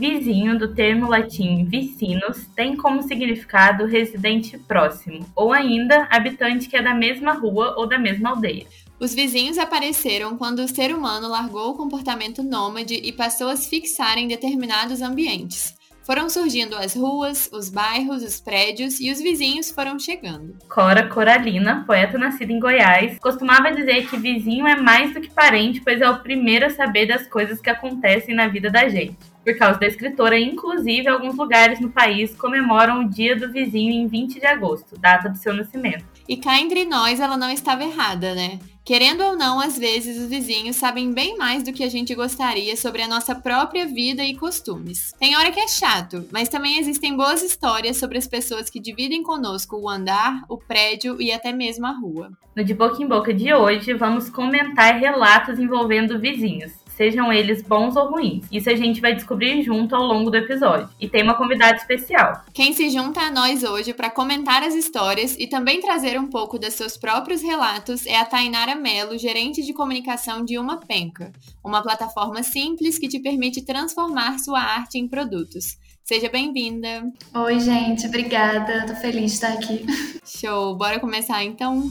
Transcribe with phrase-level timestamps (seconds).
[0.00, 6.82] Vizinho, do termo latim vicinus, tem como significado residente próximo, ou ainda habitante que é
[6.82, 8.66] da mesma rua ou da mesma aldeia.
[8.98, 13.68] Os vizinhos apareceram quando o ser humano largou o comportamento nômade e passou a se
[13.68, 15.74] fixar em determinados ambientes.
[16.02, 20.56] Foram surgindo as ruas, os bairros, os prédios e os vizinhos foram chegando.
[20.68, 25.80] Cora Coralina, poeta nascida em Goiás, costumava dizer que vizinho é mais do que parente,
[25.80, 29.30] pois é o primeiro a saber das coisas que acontecem na vida da gente.
[29.44, 34.06] Por causa da escritora, inclusive, alguns lugares no país comemoram o Dia do Vizinho em
[34.06, 36.04] 20 de agosto, data do seu nascimento.
[36.30, 38.60] E cá entre nós, ela não estava errada, né?
[38.84, 42.76] Querendo ou não, às vezes os vizinhos sabem bem mais do que a gente gostaria
[42.76, 45.12] sobre a nossa própria vida e costumes.
[45.18, 49.24] Tem hora que é chato, mas também existem boas histórias sobre as pessoas que dividem
[49.24, 52.30] conosco o andar, o prédio e até mesmo a rua.
[52.54, 57.96] No De Boca em Boca de hoje, vamos comentar relatos envolvendo vizinhos sejam eles bons
[57.96, 58.44] ou ruins.
[58.52, 60.86] Isso a gente vai descobrir junto ao longo do episódio.
[61.00, 62.44] E tem uma convidada especial.
[62.52, 66.58] Quem se junta a nós hoje para comentar as histórias e também trazer um pouco
[66.58, 71.32] dos seus próprios relatos é a Tainara Mello, gerente de comunicação de Uma Penca,
[71.64, 75.78] uma plataforma simples que te permite transformar sua arte em produtos.
[76.04, 77.02] Seja bem-vinda.
[77.34, 78.84] Oi, gente, obrigada.
[78.86, 79.86] Tô feliz de estar aqui.
[80.22, 80.76] Show.
[80.76, 81.88] Bora começar então?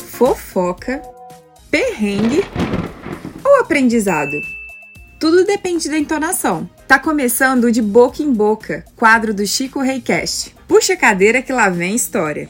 [0.00, 1.13] Fofoca
[1.74, 2.40] perrengue
[3.44, 4.40] ou aprendizado?
[5.18, 6.70] Tudo depende da entonação.
[6.86, 10.54] Tá começando de boca em boca, quadro do Chico Reicast.
[10.68, 12.48] Puxa a cadeira que lá vem história.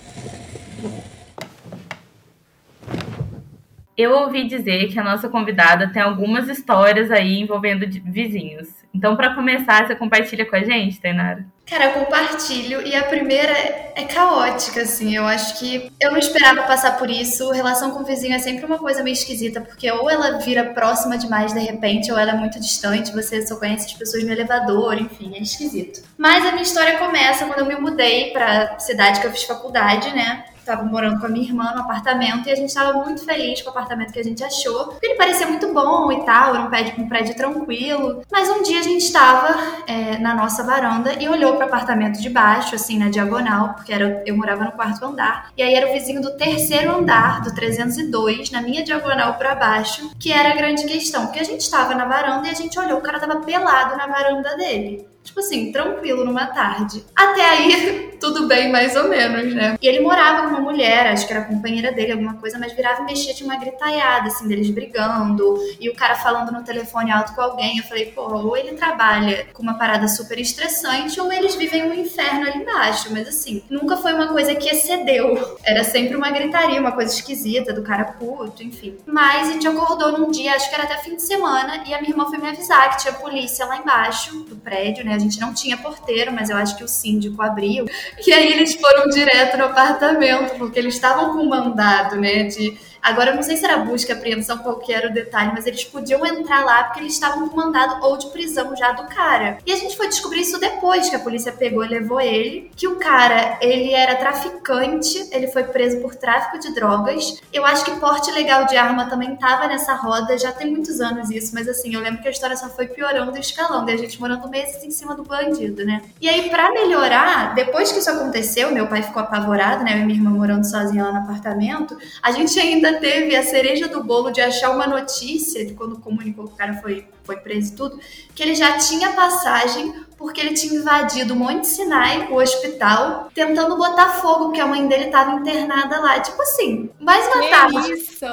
[3.97, 8.69] Eu ouvi dizer que a nossa convidada tem algumas histórias aí envolvendo vizinhos.
[8.93, 11.47] Então, para começar, você compartilha com a gente, Tainara?
[11.67, 13.53] Cara, eu compartilho e a primeira
[13.95, 15.17] é caótica, assim.
[15.17, 17.51] Eu acho que eu não esperava passar por isso.
[17.51, 21.17] Relação com o vizinho é sempre uma coisa meio esquisita, porque ou ela vira próxima
[21.17, 24.99] demais de repente, ou ela é muito distante, você só conhece as pessoas no elevador,
[25.01, 26.03] enfim, é esquisito.
[26.19, 30.15] Mas a minha história começa quando eu me mudei para cidade que eu fiz faculdade,
[30.15, 30.45] né?
[30.65, 33.69] Estava morando com a minha irmã no apartamento e a gente estava muito feliz com
[33.69, 36.69] o apartamento que a gente achou, porque ele parecia muito bom e tal, era um
[36.69, 38.23] prédio, um prédio tranquilo.
[38.31, 39.57] Mas um dia a gente estava
[39.87, 43.93] é, na nossa varanda e olhou para o apartamento de baixo, assim, na diagonal, porque
[43.93, 47.55] era, eu morava no quarto andar, e aí era o vizinho do terceiro andar, do
[47.55, 51.95] 302, na minha diagonal para baixo, que era a grande questão, porque a gente estava
[51.95, 55.73] na varanda e a gente olhou, o cara tava pelado na varanda dele tipo assim,
[55.73, 57.03] tranquilo numa tarde.
[57.17, 59.77] Até aí, tudo bem, mais ou menos, né?
[59.83, 63.03] E ele morava com uma mulher, acho que era companheira dele, alguma coisa, mas virava
[63.03, 67.35] e mexia, tinha uma gritaiada, assim, deles brigando, e o cara falando no telefone alto
[67.35, 67.77] com alguém.
[67.77, 71.93] Eu falei, pô, ou ele trabalha com uma parada super estressante, ou eles vivem um
[71.93, 73.09] inferno ali embaixo.
[73.13, 75.59] Mas assim, nunca foi uma coisa que excedeu.
[75.63, 78.97] Era sempre uma gritaria, uma coisa esquisita, do cara puto, enfim.
[79.05, 82.01] Mas a gente acordou num dia, acho que era até fim de semana, e a
[82.01, 85.15] minha irmã foi me avisar que tinha polícia lá embaixo do prédio, né?
[85.15, 87.85] A gente não tinha porteiro, mas eu acho que o síndico abriu.
[88.27, 93.33] E aí eles foram direto no apartamento, porque eles estavam com mandado, né, de Agora,
[93.33, 96.25] eu não sei se era busca, apreensão, qual que era o detalhe, mas eles podiam
[96.25, 99.59] entrar lá porque eles estavam com mandado ou de prisão já do cara.
[99.67, 102.89] E a gente foi descobrir isso depois que a polícia pegou e levou ele, que
[102.89, 107.43] o cara, ele era traficante, ele foi preso por tráfico de drogas.
[107.53, 111.31] Eu acho que porte legal de arma também tava nessa roda, já tem muitos anos
[111.31, 113.99] isso, mas assim, eu lembro que a história só foi piorando e escalando, e a
[113.99, 116.01] gente morando meses em cima do bandido, né?
[116.21, 119.95] E aí, para melhorar, depois que isso aconteceu, meu pai ficou apavorado, né?
[119.95, 123.89] Eu e minha irmã morando sozinha lá no apartamento, a gente ainda teve a cereja
[123.89, 127.73] do bolo de achar uma notícia de quando comunicou que o cara foi, foi preso
[127.73, 128.01] e tudo,
[128.35, 133.77] que ele já tinha passagem porque ele tinha invadido o Monte Sinai, o hospital, tentando
[133.77, 136.19] botar fogo, porque a mãe dele estava internada lá.
[136.21, 137.93] Tipo assim, mais uma tarde.
[137.93, 138.25] Isso!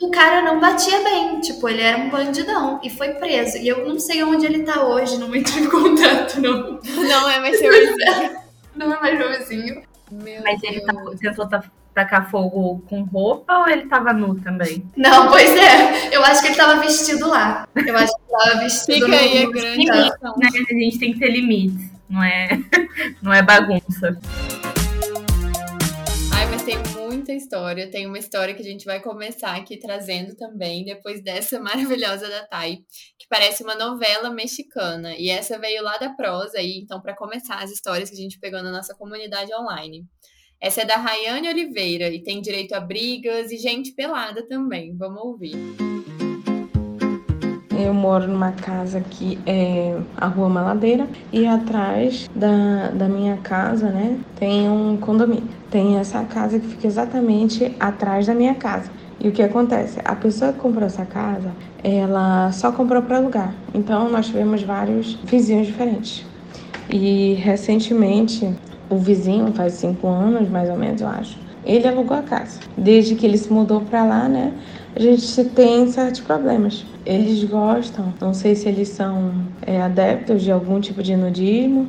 [0.00, 3.58] O cara não batia bem, tipo, ele era um bandidão e foi preso.
[3.58, 6.80] E eu não sei onde ele tá hoje, não entre em contato, não.
[6.82, 8.38] Não é mais seu vizinho.
[8.74, 9.82] Não é mais meu vizinho.
[10.10, 10.76] Meu Mas Deus.
[10.76, 11.48] ele tá, tentou
[11.98, 14.88] tacar fogo com roupa ou ele tava nu também?
[14.96, 16.14] Não, pois é.
[16.14, 17.66] Eu acho que ele tava vestido lá.
[17.74, 20.10] Eu acho que ele tava vestido Fica aí a grande né?
[20.70, 21.90] A gente tem que ter limites.
[22.08, 22.48] Não é,
[23.20, 24.16] não é bagunça.
[26.32, 27.90] Ai, mas tem muita história.
[27.90, 32.46] Tem uma história que a gente vai começar aqui trazendo também, depois dessa maravilhosa da
[32.46, 32.76] Thay,
[33.18, 35.16] que parece uma novela mexicana.
[35.18, 38.38] E essa veio lá da prosa aí, então, para começar as histórias que a gente
[38.38, 40.06] pegou na nossa comunidade online.
[40.60, 44.92] Essa é da Rayane Oliveira e tem direito a brigas e gente pelada também.
[44.96, 45.54] Vamos ouvir.
[47.78, 53.88] Eu moro numa casa que é a Rua Maladeira e atrás da, da minha casa,
[53.90, 55.48] né, tem um condomínio.
[55.70, 58.90] Tem essa casa que fica exatamente atrás da minha casa.
[59.20, 60.00] E o que acontece?
[60.04, 61.52] A pessoa que comprou essa casa,
[61.84, 63.54] ela só comprou para alugar.
[63.72, 66.26] Então nós tivemos vários vizinhos diferentes.
[66.90, 68.52] E recentemente,
[68.90, 72.60] o vizinho, faz cinco anos mais ou menos, eu acho, ele alugou a casa.
[72.76, 74.52] Desde que ele se mudou para lá, né?
[74.96, 76.84] A gente tem certos problemas.
[77.04, 79.32] Eles gostam, não sei se eles são
[79.62, 81.88] é, adeptos de algum tipo de nudismo,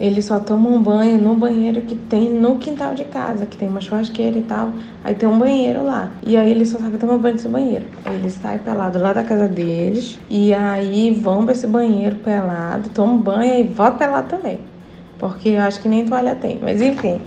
[0.00, 3.80] eles só tomam banho no banheiro que tem no quintal de casa, que tem uma
[3.80, 4.72] churrasqueira e tal.
[5.02, 6.12] Aí tem um banheiro lá.
[6.24, 7.84] E aí eles só sabem tomar banho nesse banheiro.
[8.06, 10.18] Eles saem pelado lá da casa deles.
[10.30, 14.60] E aí vão pra esse banheiro pelado, tomam banho e voltam pelado também.
[15.18, 16.58] Porque eu acho que nem toalha tem.
[16.62, 17.20] Mas enfim.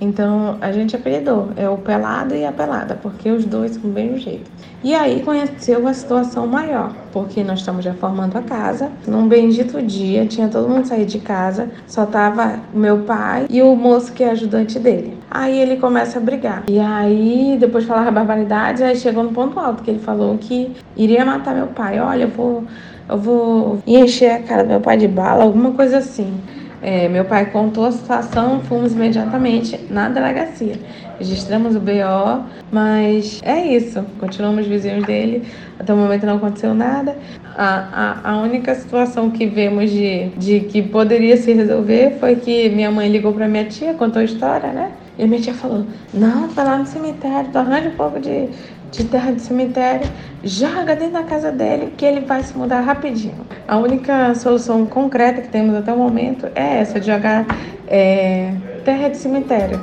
[0.00, 1.50] Então a gente apelidou.
[1.56, 4.50] É o pelado e a pelada, porque os dois são do mesmo jeito.
[4.84, 8.90] E aí conheceu uma situação maior, porque nós estamos reformando a casa.
[9.06, 13.74] Num bendito dia, tinha todo mundo saído de casa, só tava meu pai e o
[13.74, 15.18] moço que é ajudante dele.
[15.30, 16.64] Aí ele começa a brigar.
[16.68, 20.72] E aí, depois de falar barbaridade, aí chegou no ponto alto, que ele falou que
[20.96, 21.98] iria matar meu pai.
[21.98, 22.64] Olha, eu vou,
[23.08, 26.38] eu vou encher a cara do meu pai de bala, alguma coisa assim.
[26.86, 30.76] É, meu pai contou a situação, fomos imediatamente na delegacia.
[31.18, 34.04] Registramos o BO, mas é isso.
[34.20, 35.42] Continuamos vizinhos dele.
[35.80, 37.18] Até o momento não aconteceu nada.
[37.56, 42.68] A, a, a única situação que vemos de, de que poderia se resolver foi que
[42.68, 44.92] minha mãe ligou para minha tia, contou a história, né?
[45.18, 45.84] E a minha tia falou:
[46.14, 48.48] Não, vai lá no cemitério, tu arranja um pouco de,
[48.90, 50.08] de terra de cemitério,
[50.42, 53.46] joga dentro da casa dele que ele vai se mudar rapidinho.
[53.66, 57.46] A única solução concreta que temos até o momento é essa, de jogar
[57.86, 58.54] é,
[58.84, 59.80] terra de cemitério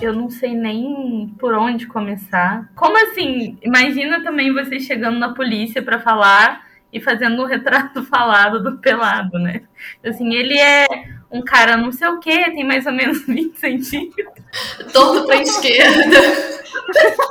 [0.00, 2.70] eu não sei nem por onde começar.
[2.74, 3.58] Como assim?
[3.62, 9.38] Imagina também você chegando na polícia para falar e fazendo um retrato falado do pelado,
[9.38, 9.62] né?
[10.04, 10.86] Assim, ele é
[11.30, 14.44] um cara não sei o que, tem mais ou menos 20 centímetros.
[14.92, 16.16] Torto pra esquerda.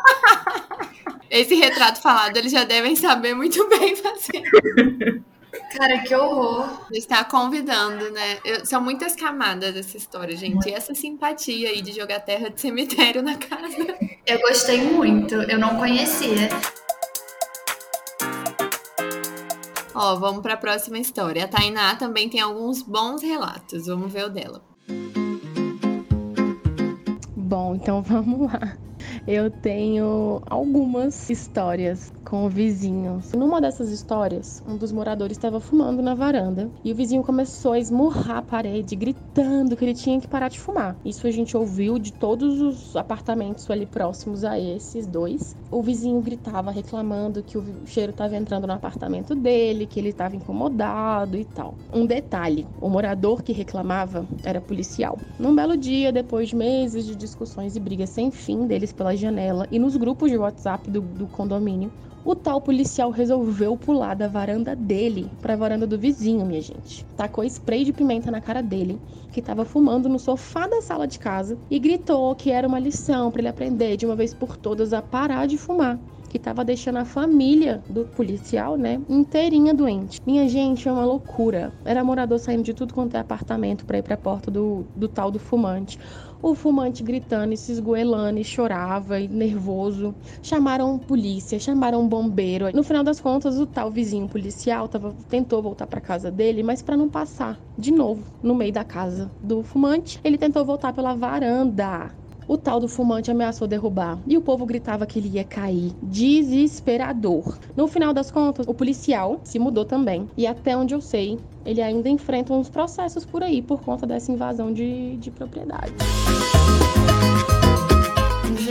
[1.36, 5.22] Esse retrato falado eles já devem saber muito bem fazer.
[5.78, 6.88] Cara, que horror.
[6.94, 8.38] Está convidando, né?
[8.46, 10.70] Eu, são muitas camadas dessa história, gente.
[10.70, 13.98] E essa simpatia aí de jogar terra de cemitério na casa.
[14.26, 15.36] Eu gostei muito.
[15.36, 16.48] Eu não conhecia.
[19.94, 21.44] Ó, vamos para a próxima história.
[21.44, 23.88] A Tainá também tem alguns bons relatos.
[23.88, 24.64] Vamos ver o dela.
[27.36, 28.78] Bom, então vamos lá.
[29.28, 33.32] Eu tenho algumas histórias com vizinhos.
[33.34, 37.80] Numa dessas histórias, um dos moradores estava fumando na varanda e o vizinho começou a
[37.80, 40.98] esmurrar a parede, gritando que ele tinha que parar de fumar.
[41.06, 45.56] Isso a gente ouviu de todos os apartamentos ali próximos a esses dois.
[45.70, 50.36] O vizinho gritava reclamando que o cheiro estava entrando no apartamento dele, que ele estava
[50.36, 51.76] incomodado e tal.
[51.94, 55.18] Um detalhe: o morador que reclamava era policial.
[55.38, 59.68] Num belo dia, depois de meses de discussões e brigas sem fim deles pela janela
[59.72, 61.92] e nos grupos de WhatsApp do, do condomínio,
[62.24, 67.06] o tal policial resolveu pular da varanda dele para a varanda do vizinho, minha gente.
[67.16, 69.00] Tacou spray de pimenta na cara dele,
[69.32, 73.30] que estava fumando no sofá da sala de casa, e gritou que era uma lição
[73.30, 76.00] para ele aprender de uma vez por todas a parar de fumar
[76.36, 80.20] que estava deixando a família do policial, né, inteirinha doente.
[80.26, 81.72] Minha gente, é uma loucura.
[81.86, 85.08] Era morador saindo de tudo quanto é apartamento para ir para a porta do, do
[85.08, 85.98] tal do fumante.
[86.42, 90.14] O fumante gritando e se esgoelando e chorava e nervoso.
[90.42, 92.66] Chamaram polícia, chamaram bombeiro.
[92.76, 96.82] No final das contas, o tal vizinho policial tava, tentou voltar para casa dele, mas
[96.82, 101.16] para não passar de novo no meio da casa do fumante, ele tentou voltar pela
[101.16, 102.14] varanda
[102.48, 105.92] o tal do fumante ameaçou derrubar e o povo gritava que ele ia cair.
[106.02, 107.58] Desesperador.
[107.76, 110.30] No final das contas, o policial se mudou também.
[110.38, 114.32] E até onde eu sei, ele ainda enfrenta uns processos por aí por conta dessa
[114.32, 115.94] invasão de, de propriedade.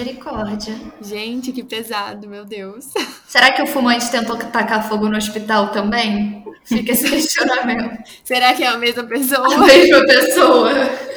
[0.05, 0.77] Misericórdia.
[1.01, 2.93] Gente, que pesado, meu Deus.
[3.27, 6.45] Será que o fumante tentou tacar fogo no hospital também?
[6.63, 8.03] Fica esse questionamento.
[8.23, 9.55] Será que é a mesma pessoa?
[9.55, 10.71] A mesma pessoa.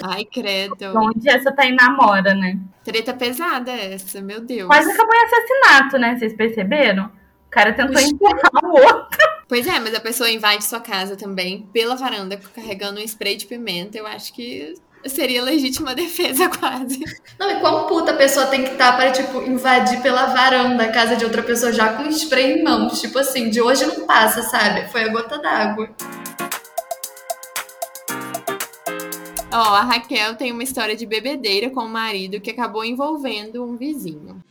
[0.03, 0.97] Ai, credo.
[0.97, 2.57] Onde essa tá em namora, né?
[2.83, 4.67] Treta pesada essa, meu Deus.
[4.67, 6.15] Quase acabou em assassinato, né?
[6.17, 7.05] Vocês perceberam?
[7.05, 9.19] O cara tentou empurrar o outro.
[9.49, 13.45] Pois é, mas a pessoa invade sua casa também pela varanda carregando um spray de
[13.45, 13.97] pimenta.
[13.97, 14.75] Eu acho que
[15.09, 16.99] seria legítima defesa, quase.
[17.39, 20.83] Não, e quão puta a pessoa tem que estar tá para, tipo, invadir pela varanda
[20.83, 22.99] a casa de outra pessoa já com spray em mãos.
[22.99, 24.87] Tipo assim, de hoje não passa, sabe?
[24.89, 25.89] Foi a gota d'água.
[29.51, 33.63] Ó, oh, a Raquel tem uma história de bebedeira com o marido que acabou envolvendo
[33.63, 34.43] um vizinho.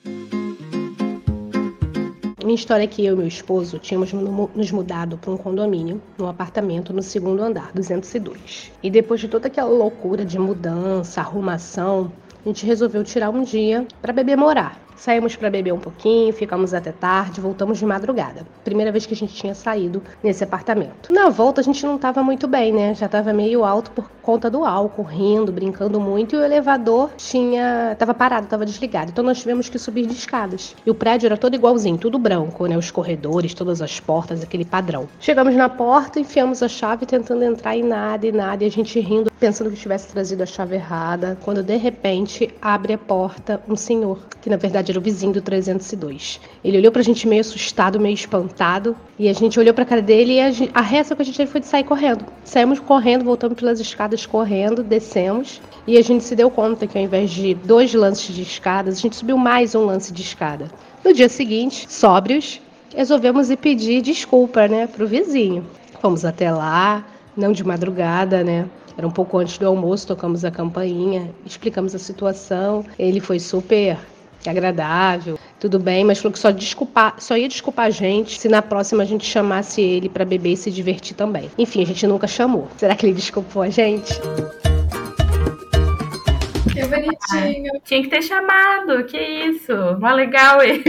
[2.47, 6.29] Minha história é que eu e meu esposo tínhamos nos mudado para um condomínio, num
[6.29, 8.71] apartamento no segundo andar, 202.
[8.81, 12.13] E depois de toda aquela loucura de mudança, arrumação,
[12.45, 14.86] a gente resolveu tirar um dia para beber morar.
[14.97, 18.47] Saímos para beber um pouquinho, ficamos até tarde, voltamos de madrugada.
[18.65, 21.13] Primeira vez que a gente tinha saído nesse apartamento.
[21.13, 22.95] Na volta a gente não estava muito bem, né?
[22.95, 27.93] Já estava meio alto por conta do álcool, rindo, brincando muito e o elevador tinha
[27.93, 29.11] estava parado, estava desligado.
[29.11, 30.75] Então nós tivemos que subir de escadas.
[30.85, 32.77] E o prédio era todo igualzinho, tudo branco, né?
[32.77, 35.09] Os corredores, todas as portas, aquele padrão.
[35.21, 38.99] Chegamos na porta, enfiamos a chave tentando entrar e nada e nada, e a gente
[38.99, 43.77] rindo, pensando que tivesse trazido a chave errada, quando de repente abre a porta um
[43.77, 46.41] senhor, que na verdade era o vizinho do 302.
[46.65, 50.35] Ele olhou pra gente meio assustado, meio espantado, e a gente olhou pra cara dele
[50.35, 52.25] e a, a reação que a gente teve foi de sair correndo.
[52.45, 57.05] Saímos correndo, voltamos pelas escadas correndo, descemos, e a gente se deu conta que ao
[57.05, 60.71] invés de dois lances de escadas, a gente subiu mais um lance de escada.
[61.05, 62.61] No dia seguinte, sóbrios,
[62.95, 65.65] resolvemos ir pedir desculpa, né, pro vizinho.
[66.01, 67.05] Fomos até lá,
[67.37, 68.67] não de madrugada, né?
[68.97, 72.85] Era um pouco antes do almoço, tocamos a campainha, explicamos a situação.
[72.99, 73.99] Ele foi super
[74.47, 78.63] agradável, tudo bem, mas falou que só, desculpar, só ia desculpar a gente se na
[78.63, 81.51] próxima a gente chamasse ele para beber e se divertir também.
[81.59, 82.69] Enfim, a gente nunca chamou.
[82.77, 84.15] Será que ele desculpou a gente?
[86.73, 87.73] Que bonitinho.
[87.85, 89.73] Tinha que ter chamado, que isso.
[89.99, 90.83] Mó legal ele.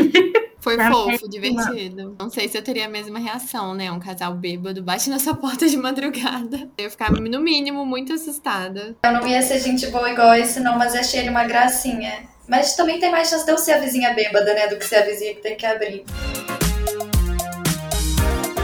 [0.60, 1.30] Foi Tá fofo, péssima.
[1.30, 2.16] divertido.
[2.20, 3.90] Não sei se eu teria a mesma reação, né?
[3.90, 6.68] Um casal bêbado bate na sua porta de madrugada.
[6.78, 8.96] Eu ia ficar, no mínimo, muito assustada.
[9.04, 12.12] Eu não ia ser gente boa igual esse, não, mas achei ele uma gracinha.
[12.48, 14.68] Mas também tem mais chance de eu ser a vizinha bêbada, né?
[14.68, 16.06] Do que ser a vizinha que tem que abrir.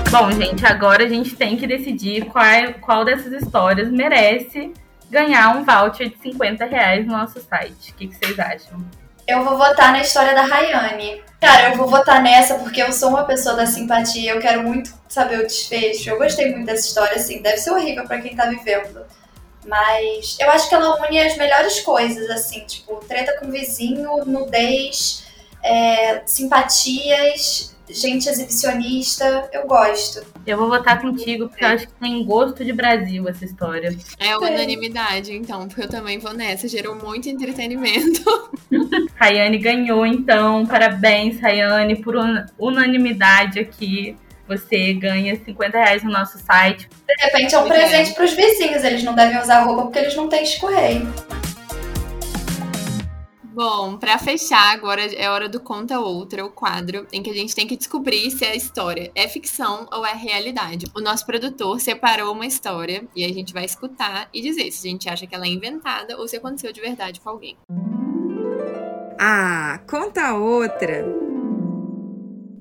[0.09, 2.45] Bom, gente, agora a gente tem que decidir qual,
[2.79, 4.71] qual dessas histórias merece
[5.09, 7.91] ganhar um voucher de 50 reais no nosso site.
[7.91, 8.85] O que, que vocês acham?
[9.27, 11.21] Eu vou votar na história da Rayane.
[11.41, 14.93] Cara, eu vou votar nessa porque eu sou uma pessoa da simpatia, eu quero muito
[15.09, 16.09] saber o desfecho.
[16.09, 19.05] Eu gostei muito dessa história, assim, deve ser horrível pra quem tá vivendo.
[19.65, 25.23] Mas eu acho que ela une as melhores coisas, assim, tipo, treta com vizinho, nudez,
[25.63, 29.49] é, simpatias, gente exibicionista.
[29.53, 30.25] Eu gosto.
[30.45, 33.95] Eu vou votar contigo porque eu acho que tem gosto de Brasil essa história.
[34.19, 36.67] É unanimidade, então, porque eu também vou nessa.
[36.67, 38.21] Gerou muito entretenimento.
[39.15, 40.65] Rayane ganhou, então.
[40.65, 44.17] Parabéns, Rayane, por un- unanimidade aqui.
[44.47, 46.89] Você ganha 50 reais no nosso site.
[47.07, 50.27] De repente é um presente pros vizinhos, eles não devem usar roupa porque eles não
[50.27, 51.11] têm escorreio.
[53.53, 57.53] Bom, pra fechar, agora é hora do Conta Outra, o quadro em que a gente
[57.53, 60.87] tem que descobrir se a história é ficção ou é realidade.
[60.95, 64.91] O nosso produtor separou uma história e a gente vai escutar e dizer se a
[64.91, 67.55] gente acha que ela é inventada ou se aconteceu de verdade com alguém.
[69.19, 71.22] Ah, conta outra.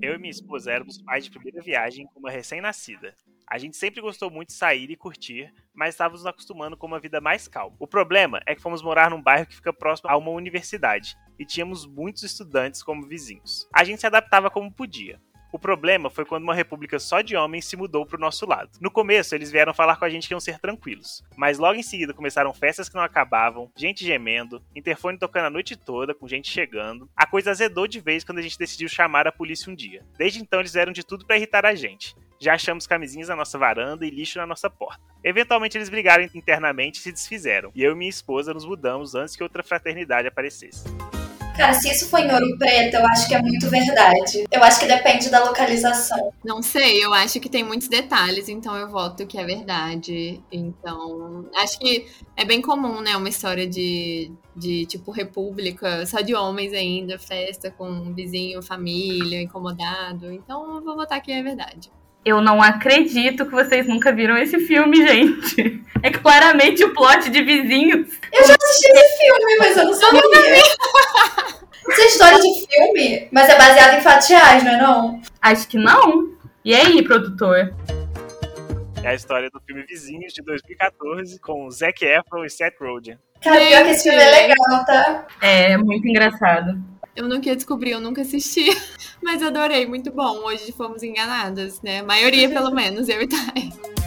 [0.03, 3.15] Eu e minha esposa éramos pais de primeira viagem com uma recém-nascida.
[3.49, 6.99] A gente sempre gostou muito de sair e curtir, mas estávamos nos acostumando com uma
[6.99, 7.77] vida mais calma.
[7.79, 11.47] O problema é que fomos morar num bairro que fica próximo a uma universidade e
[11.47, 13.69] tínhamos muitos estudantes como vizinhos.
[13.73, 15.21] A gente se adaptava como podia.
[15.53, 18.71] O problema foi quando uma república só de homens se mudou pro nosso lado.
[18.81, 21.83] No começo, eles vieram falar com a gente que iam ser tranquilos, mas logo em
[21.83, 26.51] seguida começaram festas que não acabavam, gente gemendo, interfone tocando a noite toda, com gente
[26.51, 27.07] chegando.
[27.15, 30.03] A coisa azedou de vez quando a gente decidiu chamar a polícia um dia.
[30.17, 32.17] Desde então, eles fizeram de tudo pra irritar a gente.
[32.41, 35.03] Já achamos camisinhas na nossa varanda e lixo na nossa porta.
[35.23, 39.37] Eventualmente, eles brigaram internamente e se desfizeram, e eu e minha esposa nos mudamos antes
[39.37, 40.85] que outra fraternidade aparecesse.
[41.57, 44.45] Cara, se isso foi em Ouro Preto, eu acho que é muito verdade.
[44.51, 46.33] Eu acho que depende da localização.
[46.45, 50.43] Não sei, eu acho que tem muitos detalhes, então eu voto que é verdade.
[50.51, 52.07] Então, acho que
[52.37, 53.17] é bem comum, né?
[53.17, 59.41] Uma história de, de tipo república, só de homens ainda, festa com um vizinho, família,
[59.43, 60.33] incomodado.
[60.33, 61.91] Então, eu vou votar que é verdade.
[62.25, 65.83] Eu não acredito que vocês nunca viram esse filme, gente.
[66.05, 68.13] É claramente o plot de vizinhos.
[68.33, 70.21] Eu já assisti esse filme, mas eu não sabia.
[70.57, 70.77] Isso
[72.03, 75.23] é história de filme, mas é baseado em fatos reais, não é não?
[75.41, 76.33] Acho que não.
[76.65, 77.75] E aí, produtor?
[79.03, 83.19] É a história do filme Vizinhos de 2014 com Zac Efron e Seth Rogen.
[83.41, 85.27] Cara, pior que esse filme é legal, tá?
[85.41, 86.81] É muito engraçado.
[87.15, 88.67] Eu nunca ia descobrir, eu nunca assisti,
[89.23, 90.39] mas adorei, muito bom.
[90.45, 92.01] Hoje fomos enganadas, né?
[92.01, 94.02] A maioria, pelo menos, eu e Thay.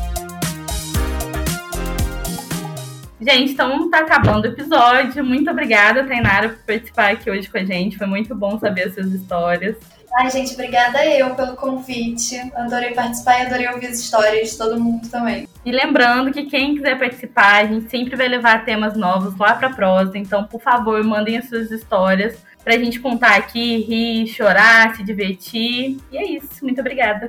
[3.19, 5.23] Gente, então tá acabando o episódio.
[5.23, 7.97] Muito obrigada, Tainara, por participar aqui hoje com a gente.
[7.97, 9.77] Foi muito bom saber as suas histórias.
[10.17, 12.39] Ai, gente, obrigada eu pelo convite.
[12.55, 15.47] Adorei participar e adorei ouvir as histórias de todo mundo também.
[15.65, 19.69] E lembrando que quem quiser participar, a gente sempre vai levar temas novos lá pra
[19.69, 20.17] prosa.
[20.17, 25.97] Então, por favor, mandem as suas histórias pra gente contar aqui, rir, chorar, se divertir.
[26.11, 26.63] E é isso.
[26.63, 27.27] Muito obrigada.